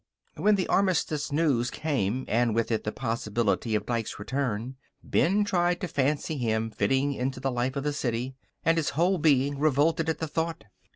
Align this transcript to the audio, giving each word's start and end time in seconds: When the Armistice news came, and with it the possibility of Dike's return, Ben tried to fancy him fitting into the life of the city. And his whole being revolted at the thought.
When 0.35 0.55
the 0.55 0.65
Armistice 0.65 1.31
news 1.31 1.69
came, 1.69 2.25
and 2.27 2.55
with 2.55 2.71
it 2.71 2.85
the 2.85 2.91
possibility 2.91 3.75
of 3.75 3.85
Dike's 3.85 4.17
return, 4.17 4.75
Ben 5.03 5.43
tried 5.43 5.79
to 5.81 5.87
fancy 5.87 6.37
him 6.39 6.71
fitting 6.71 7.13
into 7.13 7.39
the 7.39 7.51
life 7.51 7.75
of 7.75 7.83
the 7.83 7.93
city. 7.93 8.33
And 8.65 8.77
his 8.77 8.89
whole 8.97 9.19
being 9.19 9.59
revolted 9.59 10.09
at 10.09 10.17
the 10.17 10.27
thought. 10.27 10.63